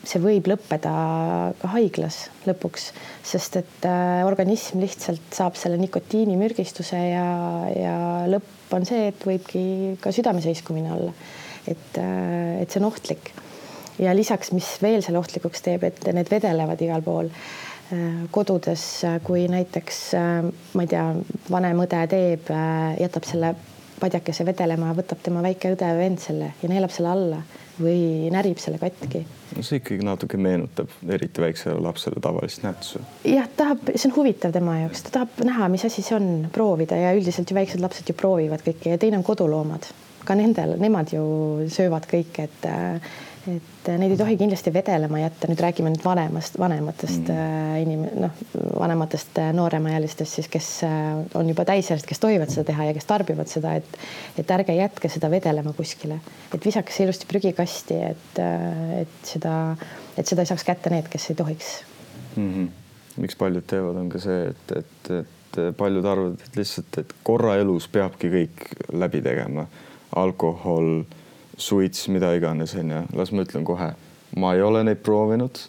see 0.07 0.21
võib 0.23 0.47
lõppeda 0.47 0.93
ka 1.59 1.71
haiglas 1.73 2.27
lõpuks, 2.47 2.91
sest 3.25 3.57
et 3.59 3.87
äh, 3.87 4.21
organism 4.27 4.83
lihtsalt 4.83 5.33
saab 5.35 5.57
selle 5.59 5.79
nikotiinimürgistuse 5.81 6.99
ja, 7.11 7.25
ja 7.75 7.97
lõpp 8.31 8.75
on 8.75 8.87
see, 8.87 9.09
et 9.11 9.27
võibki 9.27 9.63
ka 10.03 10.13
südameseiskumine 10.15 10.93
olla. 10.95 11.11
et, 11.67 11.99
äh, 11.99 12.61
et 12.61 12.71
see 12.71 12.81
on 12.81 12.89
ohtlik. 12.91 13.33
ja 13.99 14.15
lisaks, 14.15 14.51
mis 14.51 14.69
veel 14.81 15.03
selle 15.03 15.19
ohtlikuks 15.19 15.61
teeb, 15.61 15.83
et 15.83 16.07
need 16.13 16.31
vedelevad 16.31 16.81
igal 16.81 17.03
pool 17.05 17.29
äh, 17.29 18.23
kodudes, 18.31 19.03
kui 19.23 19.47
näiteks 19.51 19.99
ma 20.73 20.85
ei 20.85 20.89
tea, 20.89 21.05
vanem 21.51 21.83
õde 21.83 22.07
teeb, 22.09 22.49
jätab 22.99 23.27
selle 23.29 23.55
padjakese 24.03 24.45
vedelema, 24.47 24.93
võtab 24.97 25.21
tema 25.23 25.43
väike 25.45 25.73
õde 25.73 25.89
või 25.95 26.03
vend 26.03 26.23
selle 26.23 26.53
ja 26.61 26.71
neelab 26.71 26.93
selle 26.93 27.13
alla 27.13 27.41
või 27.79 28.29
närib 28.33 28.59
selle 28.61 28.77
katki. 28.77 29.23
no 29.55 29.63
see 29.65 29.79
ikkagi 29.79 30.05
natuke 30.05 30.37
meenutab 30.37 30.91
eriti 31.09 31.41
väiksele 31.41 31.81
lapsele 31.81 32.21
tavalist 32.21 32.65
nätsu. 32.65 33.01
jah, 33.25 33.49
tahab, 33.57 33.89
see 33.95 34.09
on 34.11 34.15
huvitav 34.17 34.53
tema 34.53 34.77
jaoks, 34.83 35.05
ta 35.07 35.17
tahab 35.17 35.43
näha, 35.49 35.69
mis 35.73 35.85
asi 35.89 36.05
see 36.05 36.17
on, 36.19 36.29
proovida 36.53 36.99
ja 36.99 37.13
üldiselt 37.17 37.49
ju 37.49 37.57
väiksed 37.57 37.81
lapsed 37.83 38.09
ju 38.09 38.17
proovivad 38.17 38.65
kõike 38.65 38.93
ja 38.93 39.01
teine 39.01 39.17
on 39.21 39.25
koduloomad, 39.25 39.89
ka 40.27 40.37
nendel, 40.37 40.77
nemad 40.81 41.15
ju 41.15 41.23
söövad 41.73 42.05
kõike, 42.09 42.49
et 42.49 42.69
et 43.51 43.89
neid 43.99 44.13
ei 44.13 44.17
tohi 44.19 44.35
kindlasti 44.39 44.71
vedelema 44.73 45.19
jätta, 45.19 45.49
nüüd 45.51 45.61
räägime 45.63 45.91
nüüd 45.91 46.03
vanemast, 46.05 46.55
vanematest 46.59 47.27
mm. 47.27 47.39
äh, 47.43 47.79
inim-, 47.83 48.05
noh, 48.23 48.43
vanematest 48.79 49.39
äh, 49.41 49.49
nooremaealistest 49.55 50.37
siis, 50.39 50.47
kes 50.51 50.67
äh, 50.87 51.09
on 51.35 51.49
juba 51.51 51.65
täisealised, 51.67 52.07
kes 52.07 52.21
tohivad 52.23 52.53
seda 52.53 52.69
teha 52.71 52.87
ja 52.87 52.93
kes 52.95 53.07
tarbivad 53.09 53.51
seda, 53.51 53.75
et 53.81 53.97
et 54.39 54.53
ärge 54.55 54.75
jätke 54.77 55.11
seda 55.11 55.29
vedelema 55.31 55.73
kuskile, 55.75 56.21
et 56.55 56.65
visake 56.65 56.95
see 56.95 57.07
ilusti 57.07 57.27
prügikasti, 57.29 57.97
et, 58.13 58.39
et 59.01 59.17
seda, 59.27 59.55
et 60.17 60.29
seda 60.29 60.45
ei 60.45 60.51
saaks 60.53 60.65
kätte 60.67 60.93
need, 60.93 61.09
kes 61.11 61.29
ei 61.33 61.39
tohiks 61.39 61.73
mm. 62.35 62.53
-hmm. 62.53 62.69
miks 63.25 63.35
paljud 63.35 63.67
teevad, 63.67 63.99
on 63.99 64.09
ka 64.13 64.21
see, 64.23 64.45
et, 64.53 64.77
et, 64.77 65.11
et 65.19 65.59
paljud 65.77 66.05
arvavad, 66.05 66.39
et 66.47 66.55
lihtsalt, 66.61 66.97
et 67.03 67.11
korra 67.23 67.57
elus 67.59 67.89
peabki 67.91 68.31
kõik 68.31 68.63
läbi 69.03 69.21
tegema, 69.21 69.67
alkohol 70.15 71.03
suits, 71.57 72.07
mida 72.09 72.33
iganes, 72.37 72.75
onju, 72.79 73.05
las 73.17 73.31
ma 73.31 73.45
ütlen 73.45 73.65
kohe, 73.67 73.93
ma 74.37 74.53
ei 74.55 74.61
ole 74.65 74.83
neid 74.87 75.01
proovinud 75.05 75.61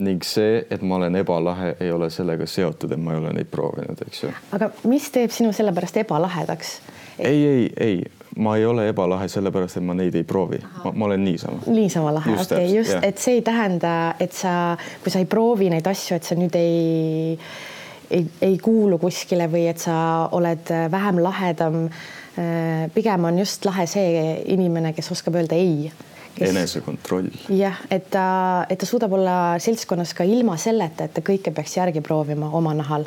ning 0.00 0.24
see, 0.24 0.62
et 0.72 0.82
ma 0.82 0.96
olen 0.96 1.18
ebalahe, 1.20 1.74
ei 1.80 1.90
ole 1.92 2.08
sellega 2.10 2.46
seotud, 2.48 2.94
et 2.94 3.00
ma 3.00 3.12
ei 3.12 3.20
ole 3.20 3.32
neid 3.36 3.50
proovinud, 3.52 3.98
eks 4.06 4.22
ju. 4.24 4.30
aga 4.56 4.70
mis 4.88 5.10
teeb 5.12 5.34
sinu 5.34 5.52
sellepärast 5.52 5.98
ebalahedaks? 6.00 6.70
ei, 7.18 7.42
ei, 7.44 7.66
ei, 7.76 7.98
ma 8.40 8.56
ei 8.56 8.64
ole 8.66 8.86
ebalahe 8.88 9.28
sellepärast, 9.28 9.76
et 9.76 9.84
ma 9.84 9.96
neid 9.98 10.16
ei 10.16 10.24
proovi, 10.24 10.62
ma 10.84 11.04
olen 11.10 11.24
niisama. 11.24 11.60
niisama 11.66 12.14
lahe, 12.16 12.38
okei 12.38 12.46
okay,, 12.46 12.72
just, 12.72 12.96
et 13.02 13.20
see 13.20 13.36
ei 13.40 13.44
tähenda, 13.44 14.14
et 14.20 14.32
sa, 14.36 14.78
kui 15.04 15.12
sa 15.12 15.20
ei 15.20 15.28
proovi 15.28 15.68
neid 15.72 15.86
asju, 15.92 16.16
et 16.16 16.30
sa 16.30 16.38
nüüd 16.40 16.56
ei, 16.56 17.36
ei, 18.08 18.26
ei 18.48 18.56
kuulu 18.62 18.96
kuskile 19.02 19.50
või 19.52 19.66
et 19.74 19.82
sa 19.82 19.98
oled 20.32 20.72
vähem 20.92 21.20
lahedam 21.20 21.82
pigem 22.94 23.24
on 23.28 23.38
just 23.38 23.64
lahe 23.68 23.84
see 23.86 24.22
inimene, 24.54 24.94
kes 24.96 25.10
oskab 25.12 25.36
öelda 25.36 25.58
ei 25.58 25.90
kes.... 26.34 26.50
enesekontroll. 26.50 27.28
jah, 27.48 27.80
et 27.90 28.08
ta, 28.12 28.26
et 28.70 28.80
ta 28.80 28.88
suudab 28.88 29.12
olla 29.18 29.36
seltskonnas 29.62 30.14
ka 30.16 30.26
ilma 30.28 30.56
selleta, 30.60 31.06
et 31.06 31.14
ta 31.16 31.24
kõike 31.24 31.52
peaks 31.54 31.76
järgi 31.78 32.02
proovima 32.04 32.50
oma 32.56 32.74
nahal 32.78 33.06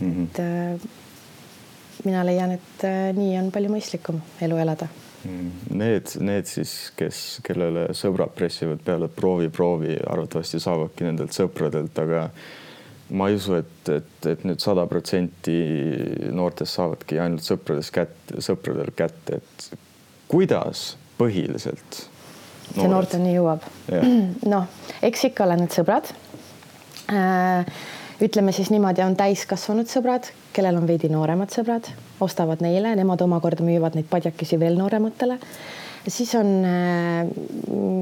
mm. 0.00 0.12
-hmm. 0.12 0.24
et 0.24 0.38
äh, 0.40 2.04
mina 2.04 2.26
leian, 2.26 2.52
et 2.58 2.84
äh, 2.84 3.10
nii 3.16 3.38
on 3.40 3.50
palju 3.52 3.72
mõistlikum 3.72 4.20
elu 4.40 4.60
elada 4.64 4.88
mm. 5.24 5.50
Need, 5.78 6.14
need 6.20 6.46
siis, 6.50 6.76
kes, 6.96 7.40
kellele 7.46 7.88
sõbrad 7.92 8.34
pressivad 8.34 8.84
peale 8.84 9.08
proovi, 9.08 9.48
proovi, 9.48 9.98
arvatavasti 10.06 10.60
saavadki 10.60 11.04
nendelt 11.04 11.34
sõpradelt, 11.36 11.98
aga 11.98 12.30
ma 13.10 13.28
ei 13.30 13.36
usu, 13.38 13.54
et, 13.60 13.90
et, 13.92 14.26
et 14.26 14.44
nüüd 14.48 14.62
sada 14.62 14.86
protsenti 14.90 15.54
noortest 16.34 16.78
saavadki 16.78 17.20
ainult 17.22 17.46
sõpradest 17.46 17.94
kätte, 17.94 18.40
sõpradel 18.42 18.90
kätte, 18.96 19.40
et 19.40 19.66
kuidas 20.30 20.94
põhiliselt 21.20 22.00
noored. 22.02 22.80
see 22.80 22.90
noorteni 22.90 23.36
jõuab. 23.36 23.68
noh, 24.54 24.66
eks 25.06 25.28
ikka 25.30 25.46
ole 25.46 25.60
need 25.62 25.76
sõbrad 25.76 26.10
äh,. 27.12 27.78
ütleme 28.26 28.52
siis 28.56 28.72
niimoodi, 28.72 29.04
on 29.04 29.16
täiskasvanud 29.18 29.90
sõbrad, 29.92 30.30
kellel 30.56 30.80
on 30.80 30.86
veidi 30.88 31.10
nooremad 31.12 31.52
sõbrad, 31.54 31.90
ostavad 32.24 32.62
neile, 32.64 32.94
nemad 32.98 33.22
omakorda 33.22 33.64
müüvad 33.66 33.98
neid 33.98 34.08
padjakesi 34.10 34.58
veel 34.58 34.78
noorematele 34.80 35.38
siis 36.06 36.34
on 36.38 36.50
äh, 36.66 37.26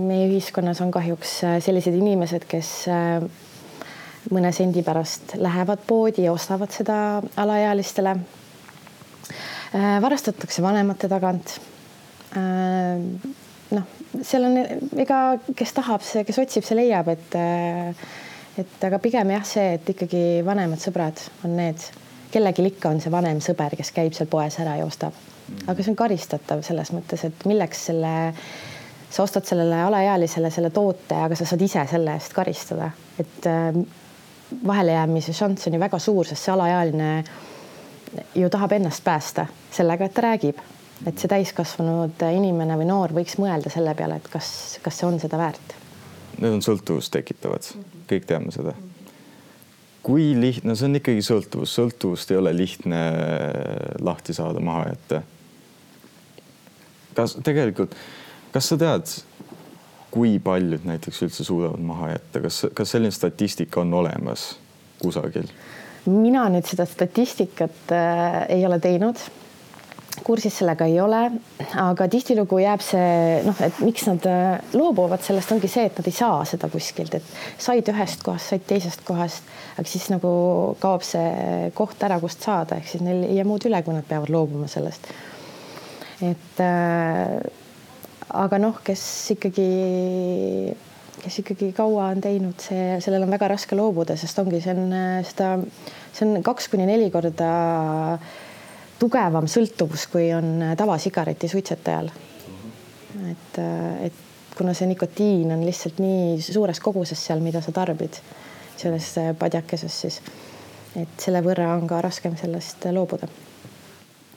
meie 0.08 0.28
ühiskonnas 0.28 0.80
on 0.84 0.92
kahjuks 0.94 1.38
äh, 1.44 1.58
sellised 1.64 1.96
inimesed, 1.96 2.44
kes 2.48 2.72
mõne 4.32 4.52
sendi 4.56 4.82
pärast 4.86 5.36
lähevad 5.36 5.84
poodi 5.86 6.24
ja 6.24 6.32
ostavad 6.32 6.72
seda 6.72 6.96
alaealistele. 7.36 8.16
Äh, 9.74 10.02
varastatakse 10.02 10.62
vanemate 10.62 11.08
tagant. 11.10 11.58
Äh, 12.36 13.00
noh, 13.74 13.88
seal 14.22 14.46
on, 14.48 14.60
ega 15.02 15.22
kes 15.56 15.74
tahab, 15.76 16.04
see, 16.06 16.24
kes 16.24 16.38
otsib, 16.44 16.64
see 16.66 16.78
leiab, 16.78 17.10
et 17.12 17.36
äh, 17.40 18.06
et 18.60 18.86
aga 18.86 19.00
pigem 19.02 19.32
jah, 19.34 19.46
see, 19.46 19.74
et 19.78 19.88
ikkagi 19.94 20.22
vanemad 20.46 20.82
sõbrad 20.82 21.20
on 21.46 21.56
need, 21.58 21.82
kellelgi 22.34 22.68
ikka 22.70 22.92
on 22.92 23.02
see 23.02 23.12
vanem 23.14 23.40
sõber, 23.42 23.74
kes 23.78 23.90
käib 23.94 24.14
seal 24.16 24.30
poes 24.30 24.58
ära 24.62 24.76
ja 24.78 24.86
ostab. 24.86 25.16
aga 25.66 25.82
see 25.82 25.92
on 25.92 25.98
karistatav 25.98 26.62
selles 26.66 26.92
mõttes, 26.94 27.24
et 27.26 27.44
milleks 27.50 27.84
selle, 27.90 28.12
sa 29.10 29.26
ostad 29.26 29.46
sellele 29.46 29.82
alaealisele 29.88 30.50
selle 30.54 30.70
toote, 30.74 31.18
aga 31.26 31.36
sa 31.36 31.46
saad 31.48 31.62
ise 31.66 31.84
selle 31.90 32.14
eest 32.16 32.32
karistada, 32.36 32.90
et 33.18 33.50
vahelejäämise 34.66 35.32
šanss 35.36 35.68
on 35.68 35.76
ju 35.76 35.80
väga 35.80 35.98
suur, 35.98 36.26
sest 36.26 36.46
see 36.46 36.54
alaealine 36.54 37.10
ju 38.34 38.50
tahab 38.50 38.72
ennast 38.76 39.04
päästa 39.04 39.46
sellega, 39.74 40.06
et 40.06 40.14
ta 40.14 40.26
räägib, 40.28 40.60
et 41.06 41.18
see 41.18 41.30
täiskasvanud 41.30 42.26
inimene 42.32 42.76
või 42.78 42.90
noor 42.90 43.14
võiks 43.16 43.38
mõelda 43.42 43.72
selle 43.72 43.94
peale, 43.98 44.20
et 44.22 44.28
kas, 44.32 44.78
kas 44.82 45.00
see 45.00 45.08
on 45.08 45.18
seda 45.22 45.40
väärt 45.40 45.74
need 46.40 46.56
on 46.56 46.64
sõltuvust 46.64 47.12
tekitavad, 47.14 47.66
kõik 48.10 48.26
teame 48.28 48.52
seda. 48.54 48.74
kui 50.04 50.34
lihtne, 50.36 50.74
see 50.76 50.88
on 50.90 50.98
ikkagi 50.98 51.22
sõltuvus, 51.24 51.72
sõltuvust 51.78 52.32
ei 52.32 52.36
ole 52.36 52.52
lihtne 52.52 52.98
lahti 54.04 54.34
saada, 54.36 54.60
maha 54.60 54.90
jätta. 54.90 55.22
kas 57.14 57.38
tegelikult, 57.44 57.94
kas 58.52 58.68
sa 58.68 58.78
tead, 58.80 59.14
kui 60.14 60.36
paljud 60.42 60.86
näiteks 60.86 61.24
üldse 61.26 61.46
suudavad 61.46 61.82
maha 61.82 62.12
jätta, 62.14 62.42
kas, 62.44 62.60
kas 62.74 62.94
selline 62.94 63.14
statistika 63.14 63.82
on 63.82 63.94
olemas 64.02 64.52
kusagil? 65.02 65.48
mina 66.04 66.44
nüüd 66.52 66.68
seda 66.68 66.84
statistikat 66.86 67.92
äh, 67.96 68.44
ei 68.52 68.66
ole 68.68 68.78
teinud 68.82 69.22
kursis 70.22 70.58
sellega 70.60 70.86
ei 70.86 71.00
ole, 71.00 71.20
aga 71.80 72.06
tihtilugu 72.10 72.60
jääb 72.62 72.82
see 72.84 73.40
noh, 73.44 73.58
et 73.64 73.80
miks 73.82 74.06
nad 74.06 74.26
äh, 74.30 74.76
loobuvad 74.76 75.24
sellest, 75.24 75.52
ongi 75.56 75.70
see, 75.70 75.88
et 75.88 75.98
nad 75.98 76.08
ei 76.08 76.14
saa 76.14 76.44
seda 76.48 76.70
kuskilt, 76.72 77.16
et 77.18 77.34
said 77.60 77.88
ühest 77.90 78.22
kohast, 78.26 78.52
said 78.52 78.66
teisest 78.68 79.02
kohast, 79.08 79.50
aga 79.74 79.86
siis 79.90 80.06
nagu 80.12 80.30
kaob 80.82 81.04
see 81.06 81.72
koht 81.76 82.06
ära, 82.06 82.20
kust 82.22 82.46
saada, 82.46 82.78
ehk 82.78 82.92
siis 82.92 83.04
neil 83.04 83.24
ei 83.26 83.40
jää 83.40 83.48
muud 83.48 83.66
üle, 83.66 83.82
kui 83.82 83.96
nad 83.96 84.06
peavad 84.08 84.30
loobuma 84.32 84.70
sellest. 84.70 85.10
et 86.22 86.62
äh, 86.62 87.63
aga 88.34 88.58
noh, 88.58 88.80
kes 88.84 89.04
ikkagi, 89.36 89.68
kes 91.22 91.38
ikkagi 91.44 91.72
kaua 91.76 92.08
on 92.14 92.24
teinud, 92.24 92.58
see, 92.62 92.96
sellel 93.04 93.26
on 93.26 93.34
väga 93.34 93.52
raske 93.54 93.78
loobuda, 93.78 94.16
sest 94.20 94.40
ongi, 94.42 94.62
see 94.64 94.74
on 94.74 94.90
äh, 94.94 95.20
seda, 95.26 95.54
see 96.12 96.26
on 96.26 96.42
kaks 96.46 96.68
kuni 96.72 96.88
neli 96.88 97.10
korda 97.14 97.52
äh, 98.16 98.34
tugevam 98.98 99.48
sõltuvus, 99.50 100.06
kui 100.10 100.28
on 100.34 100.62
tavasigareti 100.78 101.48
suitsetajal. 101.50 102.10
et, 103.30 103.58
et 104.06 104.56
kuna 104.56 104.74
see 104.74 104.88
nikotiin 104.90 105.52
on 105.54 105.64
lihtsalt 105.66 106.00
nii 106.02 106.40
suures 106.42 106.80
koguses 106.82 107.20
seal, 107.26 107.42
mida 107.42 107.62
sa 107.62 107.72
tarbid 107.74 108.18
selles 108.76 109.12
padjakeses, 109.38 110.00
siis 110.04 110.20
et 110.98 111.22
selle 111.22 111.42
võrra 111.42 111.72
on 111.76 111.86
ka 111.90 112.00
raskem 112.04 112.36
sellest 112.38 112.86
loobuda. 112.94 113.28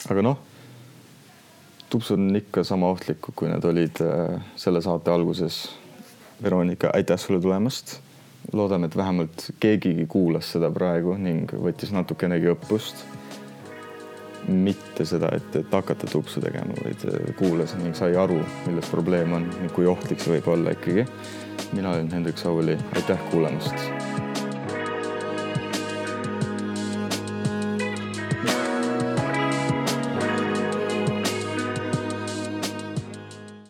aga 0.09 0.25
noh, 0.25 0.37
tupsud 1.89 2.19
on 2.19 2.35
ikka 2.35 2.63
sama 2.63 2.89
ohtlikud, 2.89 3.35
kui 3.35 3.49
nad 3.49 3.63
olid 3.63 4.01
äh, 4.03 4.41
selle 4.55 4.81
saate 4.81 5.11
alguses. 5.11 5.67
Veronika, 6.43 6.91
aitäh 6.93 7.19
sulle 7.19 7.41
tulemast. 7.41 7.99
loodame, 8.53 8.85
et 8.85 8.95
vähemalt 8.97 9.49
keegigi 9.59 10.05
kuulas 10.07 10.51
seda 10.53 10.69
praegu 10.71 11.17
ning 11.19 11.51
võttis 11.51 11.89
natukenegi 11.91 12.47
õppust 12.53 13.01
mitte 14.47 15.05
seda, 15.05 15.27
et, 15.35 15.55
et 15.59 15.73
hakata 15.73 16.07
tupsu 16.07 16.39
tegema, 16.41 16.77
vaid 16.83 17.03
äh, 17.09 17.33
kuulas 17.39 17.75
ning 17.81 17.95
sai 17.97 18.15
aru, 18.15 18.39
milles 18.67 18.93
probleem 18.93 19.33
on, 19.35 19.49
kui 19.75 19.89
ohtlik 19.89 20.23
see 20.23 20.37
võib 20.37 20.47
olla 20.55 20.75
ikkagi. 20.77 21.07
mina 21.73 21.91
olen 21.91 22.11
Hendrik 22.11 22.37
Sauli, 22.37 22.77
aitäh 22.95 23.19
kuulamast 23.31 24.16